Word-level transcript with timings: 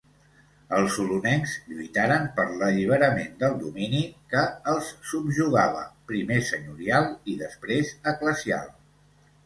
Els 0.77 0.95
olonencs 1.03 1.51
lluitaren 1.73 2.25
per 2.39 2.45
l'alliberament 2.63 3.37
del 3.45 3.59
domini 3.65 4.01
que 4.33 4.43
els 4.75 4.91
subjugava, 5.13 5.87
primer 6.13 6.43
senyorial 6.53 7.11
i 7.35 7.41
després 7.47 7.97
eclesial. 8.17 8.71